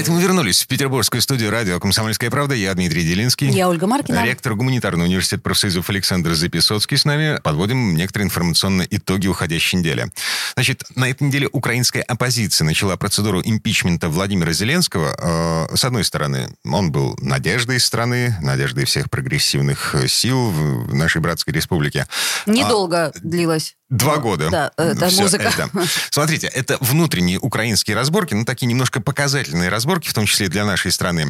[0.00, 2.54] Это мы вернулись в петербургскую студию радио «Комсомольская правда».
[2.54, 3.50] Я Дмитрий Делинский.
[3.50, 4.24] Я Ольга Маркина.
[4.24, 7.38] Ректор гуманитарного университета профсоюзов Александр Записоцкий с нами.
[7.42, 10.10] Подводим некоторые информационные итоги уходящей недели.
[10.54, 15.68] Значит, на этой неделе украинская оппозиция начала процедуру импичмента Владимира Зеленского.
[15.70, 21.52] Э, с одной стороны, он был надеждой страны, надеждой всех прогрессивных сил в нашей братской
[21.52, 22.06] республике.
[22.46, 23.76] Недолго а, длилась.
[23.90, 24.50] Два года.
[24.50, 25.52] Да, это Все музыка.
[25.52, 25.68] Это.
[26.10, 30.92] Смотрите, это внутренние украинские разборки, ну, такие немножко показательные разборки, в том числе для нашей
[30.92, 31.26] страны.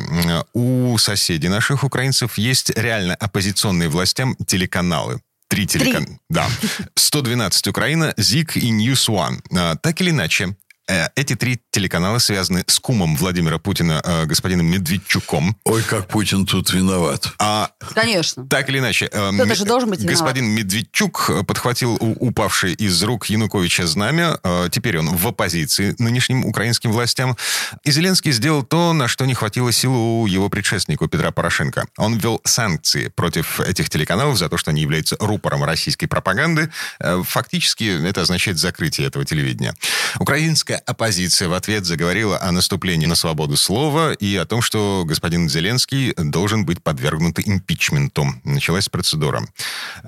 [0.52, 5.20] У соседей наших украинцев есть реально оппозиционные властям телеканалы.
[5.48, 6.18] Три телеканала.
[6.28, 6.46] Да.
[6.94, 9.40] 112 Украина, ЗИК и News One.
[9.56, 10.54] А, так или иначе,
[10.90, 15.56] Э, эти три телеканала связаны с кумом Владимира Путина, э, господином Медведчуком.
[15.64, 17.32] Ой, как Путин тут виноват.
[17.38, 18.46] А, Конечно.
[18.46, 19.08] Так или иначе.
[19.12, 20.46] Э, Кто-то же должен быть Господин.
[20.46, 24.38] Медведчук подхватил упавшее из рук Януковича знамя.
[24.70, 27.36] Теперь он в оппозиции нынешним украинским властям.
[27.84, 31.86] И Зеленский сделал то, на что не хватило сил у его предшественника Петра Порошенко.
[31.96, 36.70] Он ввел санкции против этих телеканалов за то, что они являются рупором российской пропаганды.
[37.00, 39.74] Фактически это означает закрытие этого телевидения.
[40.18, 45.48] Украинская оппозиция в ответ заговорила о наступлении на свободу слова и о том, что господин
[45.48, 47.79] Зеленский должен быть подвергнут импичменту.
[48.44, 49.42] Началась процедура.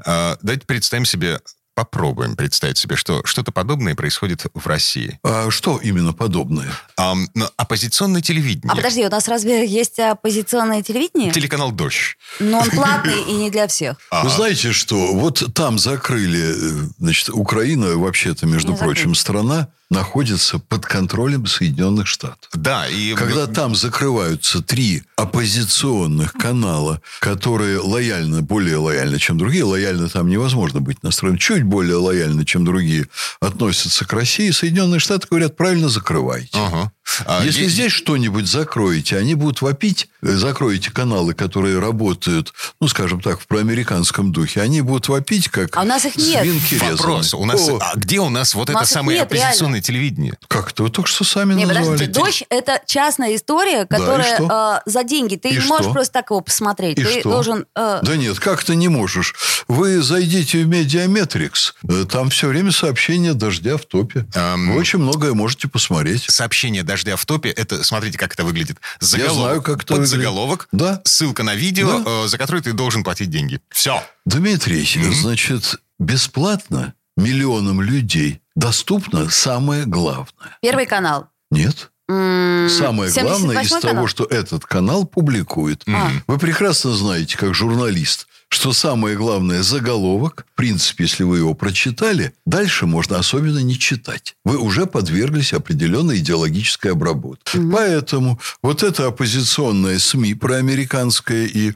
[0.04, 1.40] А, давайте представим себе
[1.74, 5.18] попробуем представить себе, что что-то подобное происходит в России.
[5.22, 6.68] А что именно подобное?
[6.98, 8.70] А, ну, оппозиционное телевидение.
[8.70, 11.32] А подожди, у нас разве есть оппозиционное телевидение?
[11.32, 12.16] Телеканал «Дождь».
[12.40, 13.96] Но он платный и не для всех.
[14.22, 15.14] Вы знаете что?
[15.14, 22.48] Вот там закрыли, э, значит, Украина вообще-то, между прочим, страна, находится под контролем Соединенных Штатов.
[22.54, 23.14] Да, и...
[23.14, 30.80] Когда там закрываются три оппозиционных канала, которые лояльны, более лояльны, чем другие, лояльно там невозможно
[30.80, 33.06] быть настроен, чуть более лояльны, чем другие,
[33.40, 36.58] относятся к России, Соединенные Штаты говорят, правильно закрывайте.
[36.58, 36.92] Ага.
[37.26, 37.74] А Если есть...
[37.74, 43.46] здесь что-нибудь закроете, они будут вопить, э, закроете каналы, которые работают, ну, скажем так, в
[43.46, 46.42] проамериканском духе, они будут вопить, как а у нас их нет.
[46.42, 47.34] свинки Вопрос.
[47.34, 49.82] У нас, а где у нас вот у это нас самое нет, оппозиционное реально.
[49.82, 50.38] телевидение?
[50.48, 51.86] Как-то вы только что сами не, назвали.
[51.86, 55.36] Подождите, «Дождь»— это частная история, которая да, э, за деньги.
[55.36, 55.68] Ты и не что?
[55.68, 56.98] можешь просто так его посмотреть.
[56.98, 57.30] И Ты что?
[57.30, 57.66] должен...
[57.74, 58.00] Э...
[58.02, 59.34] Да нет, как ты не можешь?
[59.68, 64.24] Вы зайдите в Медиаметрикс, э, там все время сообщения «Дождя» в топе.
[64.34, 64.72] Эм...
[64.72, 66.24] Вы очень многое можете посмотреть.
[66.28, 68.78] Сообщение дождя в топе, это, смотрите, как это выглядит.
[69.00, 71.00] Заголовок, Я знаю, как это под заголовок, да?
[71.04, 72.24] ссылка на видео, да?
[72.24, 73.60] э, за который ты должен платить деньги.
[73.70, 74.02] Все.
[74.24, 75.12] Дмитрий, mm-hmm.
[75.12, 80.58] значит, бесплатно миллионам людей доступно самое главное.
[80.60, 81.28] Первый канал.
[81.50, 81.90] Нет.
[82.08, 83.80] Самое главное из канал?
[83.80, 85.82] того, что этот канал публикует.
[85.86, 86.10] А.
[86.26, 92.34] Вы прекрасно знаете, как журналист, что самое главное заголовок, в принципе, если вы его прочитали,
[92.44, 94.36] дальше можно особенно не читать.
[94.44, 97.58] Вы уже подверглись определенной идеологической обработке.
[97.58, 97.72] Угу.
[97.72, 101.72] Поэтому вот это оппозиционное СМИ проамериканское и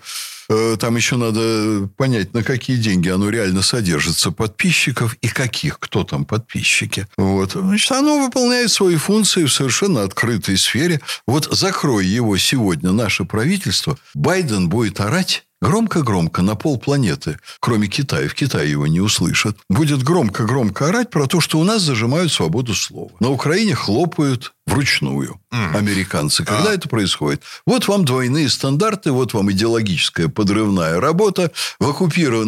[0.50, 6.04] э, там еще надо понять, на какие деньги оно реально содержится подписчиков и каких, кто
[6.04, 7.08] там подписчики.
[7.16, 7.52] Вот.
[7.52, 11.00] Значит, оно выполняет свои функции в совершенно открытой сфере.
[11.26, 18.28] Вот закрой его сегодня наше правительство, Байден будет орать Громко-громко на пол планеты, кроме Китая,
[18.28, 22.72] в Китае его не услышат, будет громко-громко орать про то, что у нас зажимают свободу
[22.72, 23.10] слова.
[23.18, 25.76] На Украине хлопают вручную mm.
[25.76, 26.44] американцы.
[26.44, 26.74] Когда а.
[26.74, 27.42] это происходит?
[27.66, 31.52] Вот вам двойные стандарты, вот вам идеологическая подрывная работа.
[31.78, 32.46] В оккупированной,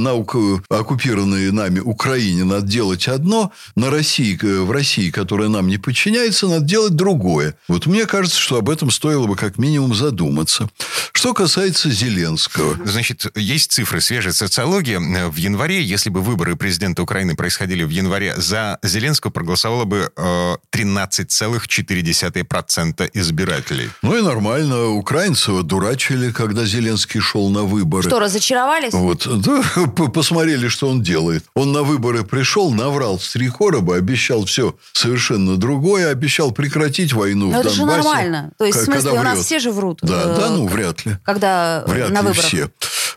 [0.69, 6.49] на оккупированной нами Украине надо делать одно, на России, в России, которая нам не подчиняется,
[6.49, 7.55] надо делать другое.
[7.69, 10.69] Вот мне кажется, что об этом стоило бы как минимум задуматься.
[11.13, 12.79] Что касается Зеленского.
[12.85, 15.01] Значит, есть цифры, свежая социология.
[15.01, 20.57] В январе, если бы выборы президента Украины происходили в январе, за Зеленского проголосовало бы э,
[20.73, 23.91] 13,4 0,2% избирателей.
[24.03, 24.89] Ну и нормально.
[24.89, 28.09] Украинцев дурачили, когда Зеленский шел на выборы.
[28.09, 28.93] Что, разочаровались?
[28.93, 29.27] Вот.
[29.43, 29.63] Да,
[30.15, 31.45] посмотрели, что он делает.
[31.55, 37.51] Он на выборы пришел, наврал с три короба, обещал все совершенно другое, обещал прекратить войну
[37.51, 37.97] Но в это Донбассе.
[37.97, 38.51] же нормально.
[38.59, 39.99] То есть, в смысле, у нас все же врут.
[40.03, 41.17] Да, э, да, ну, вряд ли.
[41.25, 42.45] Когда вряд на ли выборах.
[42.45, 42.69] все.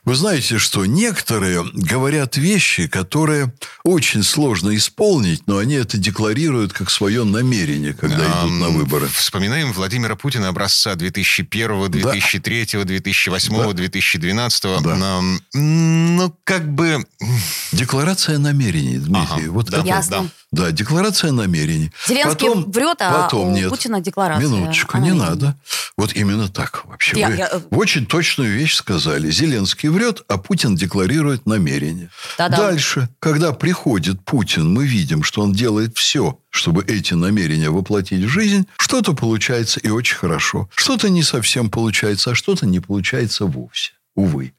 [0.03, 3.53] Вы знаете, что некоторые говорят вещи, которые
[3.83, 9.07] очень сложно исполнить, но они это декларируют как свое намерение, когда идут на выборы.
[9.07, 12.83] Вспоминаем Владимира Путина образца 2001, 2003, да.
[12.83, 13.73] 2008, да.
[13.73, 14.63] 2012.
[14.81, 15.21] Да.
[15.53, 17.05] Ну, как бы...
[17.71, 19.45] Декларация намерений, Дмитрий.
[19.45, 19.51] Ага.
[19.51, 19.83] Вот да.
[19.83, 20.23] Ясно.
[20.23, 21.91] Да, декларация намерений.
[22.07, 23.69] Зеленский потом, врет, а потом у нет.
[23.69, 24.47] Путина декларация.
[24.47, 25.55] Минуточку, не надо.
[25.97, 27.19] Вот именно так вообще.
[27.19, 27.49] Я, Вы я...
[27.69, 29.31] очень точную вещь сказали.
[29.31, 32.09] Зеленский врет, а Путин декларирует намерения.
[32.37, 32.57] Да-да.
[32.57, 38.27] Дальше, когда приходит Путин, мы видим, что он делает все, чтобы эти намерения воплотить в
[38.27, 38.67] жизнь.
[38.77, 40.69] Что-то получается и очень хорошо.
[40.75, 43.93] Что-то не совсем получается, а что-то не получается вовсе.
[44.15, 44.53] Увы.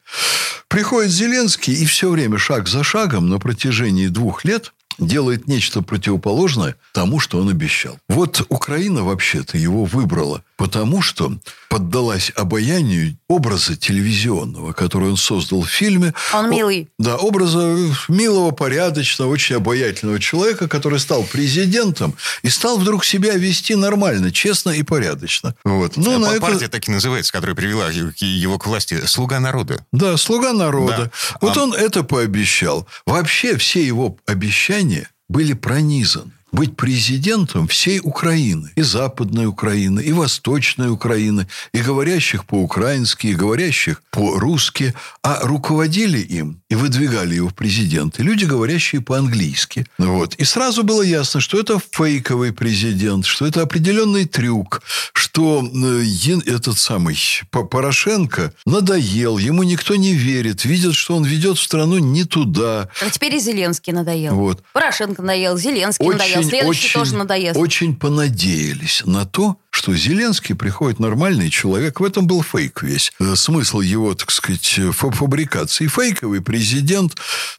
[0.67, 6.75] Приходит Зеленский и все время шаг за шагом на протяжении двух лет делает нечто противоположное
[6.93, 7.97] тому, что он обещал.
[8.09, 11.33] Вот Украина вообще-то его выбрала, потому что
[11.69, 16.13] поддалась обаянию образа телевизионного, который он создал в фильме.
[16.33, 16.89] Он милый.
[16.99, 17.75] Да, образа
[18.07, 24.69] милого, порядочного, очень обаятельного человека, который стал президентом и стал вдруг себя вести нормально, честно
[24.69, 25.55] и порядочно.
[25.63, 25.97] Вот.
[25.97, 26.73] Ну, на Партия это...
[26.73, 29.05] так и называется, которая привела его к власти.
[29.05, 29.83] «Слуга народа».
[29.91, 31.11] Да, «Слуга народа».
[31.11, 31.37] Да.
[31.41, 31.63] Вот а...
[31.63, 32.87] он это пообещал.
[33.05, 34.82] Вообще все его обещания
[35.29, 38.71] были пронизаны быть президентом всей Украины.
[38.75, 44.93] И Западной Украины, и Восточной Украины, и говорящих по-украински, и говорящих по-русски.
[45.23, 49.85] А руководили им и выдвигали его в президенты люди, говорящие по-английски.
[49.97, 50.35] Вот.
[50.35, 54.83] И сразу было ясно, что это фейковый президент, что это определенный трюк,
[55.13, 56.03] что э,
[56.45, 57.17] этот самый
[57.51, 62.89] Порошенко надоел, ему никто не верит, видят, что он ведет страну не туда.
[63.01, 64.35] А теперь и Зеленский надоел.
[64.35, 64.63] Вот.
[64.73, 67.57] Порошенко надоел, Зеленский Очень надоел следующий очень, тоже надоест.
[67.59, 71.99] Очень понадеялись на то, что Зеленский приходит нормальный человек.
[71.99, 73.11] В этом был фейк весь.
[73.19, 75.87] Э, смысл его, так сказать, фабрикации.
[75.87, 77.15] Фейковый президент,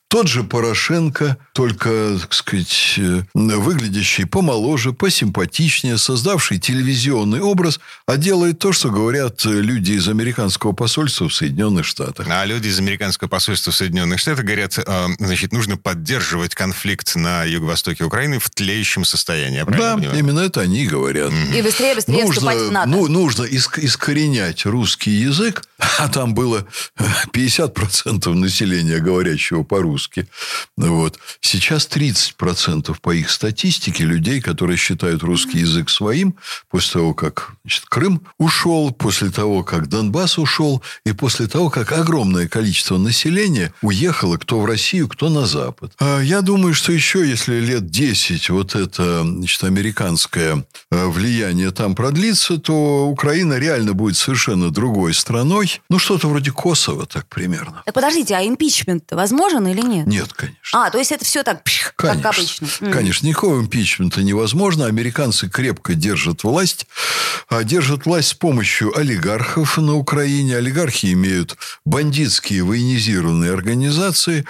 [0.06, 8.60] тот же Порошенко, только, так сказать, э, выглядящий помоложе, посимпатичнее, создавший телевизионный образ, а делает
[8.60, 12.28] то, что говорят люди из американского посольства в Соединенных Штатах.
[12.30, 17.42] А люди из американского посольства в Соединенных Штатах говорят, э, значит, нужно поддерживать конфликт на
[17.42, 19.64] юго-востоке Украины в тлеющем состоянии.
[19.66, 20.16] да, понимаю?
[20.16, 21.32] именно это они говорят.
[21.32, 22.88] И быстрее, быстрее нужно, вступать в НАТО.
[22.88, 25.62] Ну, нужно искоренять русский язык,
[25.98, 26.66] а там было
[27.32, 30.28] 50% населения, говорящего по-русски.
[30.76, 31.18] Вот.
[31.40, 36.36] Сейчас 30% по их статистике людей, которые считают русский язык своим,
[36.70, 41.92] после того, как значит, Крым ушел, после того, как Донбасс ушел, и после того, как
[41.92, 45.92] огромное количество населения уехало кто в Россию, кто на Запад.
[45.98, 51.94] А я думаю, что еще, если лет 10 вот это значит, американское э, влияние там
[51.94, 55.73] продлится, то Украина реально будет совершенно другой страной.
[55.88, 57.82] Ну, что-то вроде Косово, так примерно.
[57.84, 60.06] Так подождите, а импичмент возможен или нет?
[60.06, 60.58] Нет, конечно.
[60.72, 62.68] А, то есть это все так, пш, конечно, как обычно.
[62.92, 64.86] Конечно, никакого импичмента невозможно.
[64.86, 66.86] Американцы крепко держат власть.
[67.48, 70.56] А держат власть с помощью олигархов на Украине.
[70.56, 74.44] Олигархи имеют бандитские военизированные организации.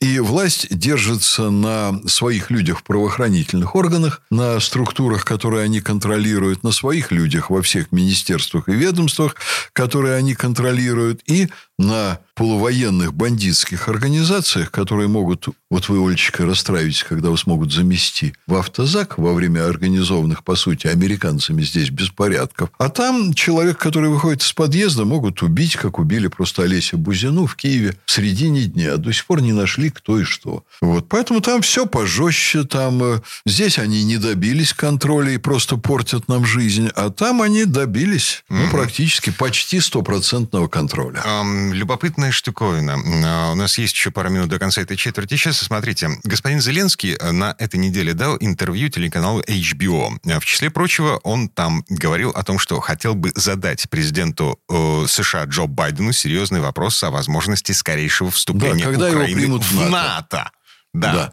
[0.00, 6.72] И власть держится на своих людях в правоохранительных органах, на структурах, которые они контролируют, на
[6.72, 9.36] своих людях во всех министерствах и ведомствах,
[9.74, 11.50] которые они контролируют, и
[11.80, 18.54] на полувоенных бандитских организациях, которые могут, вот вы, Олечка, расстраиваетесь, когда вас могут замести в
[18.54, 22.70] автозак во время организованных, по сути, американцами здесь беспорядков.
[22.78, 27.56] А там человек, который выходит из подъезда, могут убить, как убили просто Олеся Бузину в
[27.56, 28.96] Киеве в середине дня.
[28.96, 30.64] До сих пор не нашли, кто и что.
[30.80, 31.08] Вот.
[31.08, 32.64] Поэтому там все пожестче.
[32.64, 36.88] Там, э, здесь они не добились контроля и просто портят нам жизнь.
[36.94, 41.22] А там они добились ну, практически почти стопроцентного контроля.
[41.26, 42.98] Um, любопытная штуковина.
[43.24, 45.64] А, у нас есть еще пару минут до конца этой четверти часа.
[45.64, 50.18] Смотрите, господин Зеленский э, на этой неделе дал интервью телеканалу HBO.
[50.40, 55.44] В числе прочего, он там говорил о том, что хотел бы задать президенту э, США
[55.44, 59.90] Джо Байдену серьезный вопрос о возможности скорейшего вступления да, когда Украины его примут в НАТО.
[59.90, 60.50] НАТО.
[60.92, 61.12] Да.
[61.12, 61.32] да.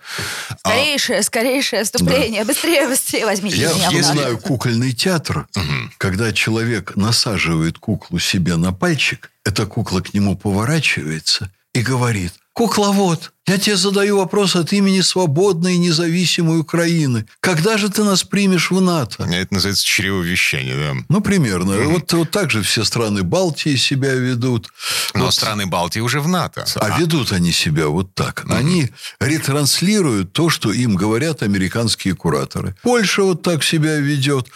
[0.60, 2.44] Скорейшее, скорейшее вступление.
[2.44, 2.48] Да.
[2.48, 3.90] Быстрее, быстрее возьмите Я, меня.
[3.90, 5.92] Я знаю кукольный театр, угу.
[5.98, 13.32] когда человек насаживает куклу себе на пальчик, эта кукла к нему поворачивается и говорит, кукловод,
[13.50, 17.26] Я тебе задаю вопрос от имени свободной и независимой Украины.
[17.40, 19.24] Когда же ты нас примешь в НАТО?
[19.24, 21.02] Это называется чревовещание, да?
[21.08, 21.72] Ну, примерно.
[21.72, 21.94] Mm-hmm.
[21.94, 24.68] Вот, вот так же все страны Балтии себя ведут.
[25.14, 25.34] Но вот.
[25.34, 26.66] страны Балтии уже в НАТО.
[26.76, 28.44] А, а ведут они себя вот так.
[28.44, 28.58] Mm-hmm.
[28.58, 28.90] Они
[29.22, 32.76] ретранслируют то, что им говорят американские кураторы.
[32.82, 34.50] Польша вот так себя ведет.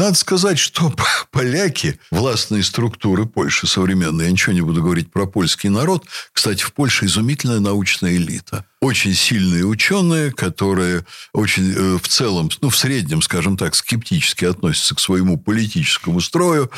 [0.00, 0.94] Надо сказать, что
[1.30, 6.06] поляки, властные структуры Польши современные, я ничего не буду говорить про польский народ.
[6.32, 11.04] Кстати, в Польше изумительная научная элита очень сильные ученые, которые
[11.34, 16.70] очень э, в целом, ну, в среднем, скажем так, скептически относятся к своему политическому строю.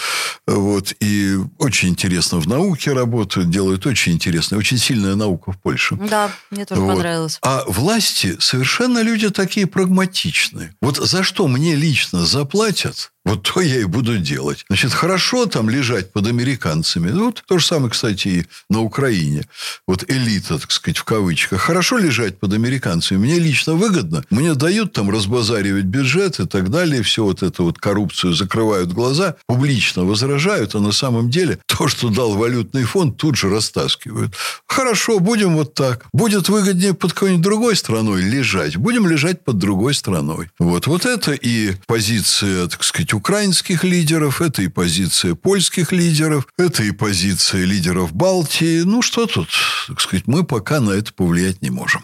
[0.46, 4.58] Вот, и очень интересно в науке работают, делают очень интересно.
[4.58, 5.96] Очень сильная наука в Польше.
[5.96, 6.94] Да, мне тоже вот.
[6.94, 7.38] понравилось.
[7.42, 10.74] А власти совершенно люди такие прагматичные.
[10.82, 14.64] Вот за что мне лично заплатят, вот то я и буду делать.
[14.68, 17.10] Значит, хорошо там лежать под американцами.
[17.10, 19.46] Ну, вот то же самое, кстати, и на Украине.
[19.86, 21.60] Вот элита, так сказать, в кавычках.
[21.60, 23.18] Хорошо лежать под американцами.
[23.18, 24.24] Мне лично выгодно.
[24.30, 27.02] Мне дают там разбазаривать бюджет и так далее.
[27.02, 32.08] Все вот это вот коррупцию закрывают глаза, публично возражают, а на самом деле то, что
[32.08, 34.34] дал валютный фонд, тут же растаскивают.
[34.66, 36.06] Хорошо, будем вот так.
[36.12, 38.76] Будет выгоднее под какой-нибудь другой страной лежать.
[38.76, 40.50] Будем лежать под другой страной.
[40.58, 46.46] Вот, вот это и позиция, так сказать, сказать, украинских лидеров, это и позиция польских лидеров,
[46.58, 48.82] это и позиция лидеров Балтии.
[48.82, 49.48] Ну, что тут,
[49.88, 52.02] так сказать, мы пока на это повлиять не можем.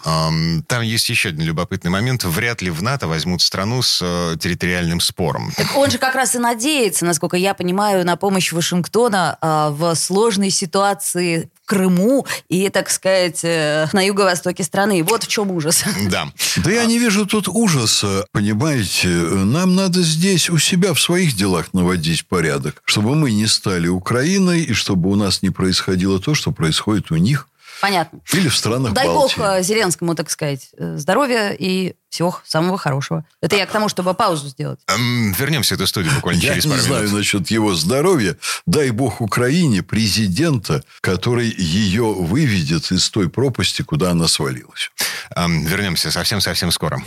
[0.66, 2.24] Там есть еще один любопытный момент.
[2.24, 5.52] Вряд ли в НАТО возьмут страну с э, территориальным спором.
[5.56, 9.94] Так он же как раз и надеется, насколько я понимаю, на помощь Вашингтона а, в
[9.94, 15.04] сложной ситуации Крыму и, так сказать, э, на юго-востоке страны.
[15.04, 15.84] Вот в чем ужас.
[16.08, 16.28] Да.
[16.56, 19.08] Да я не вижу тут ужаса, понимаете.
[19.08, 24.62] Нам надо здесь у себя в своих делах наводить порядок, чтобы мы не стали Украиной
[24.62, 27.46] и чтобы у нас не происходило то, что происходит у них.
[27.80, 28.20] Понятно.
[28.32, 29.36] Или в странах Дай Балтии.
[29.36, 33.24] бог э, Зеленскому, так сказать, э, здоровья и всего самого хорошего.
[33.40, 34.80] Это я к тому, чтобы паузу сделать.
[34.88, 36.86] Эм, вернемся в эту студию буквально через пару минут.
[36.86, 38.36] Я не знаю насчет его здоровья.
[38.66, 44.90] Дай бог Украине президента, который ее выведет из той пропасти, куда она свалилась.
[45.36, 47.00] Эм, вернемся совсем-совсем скоро.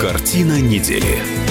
[0.00, 1.47] Картина недели.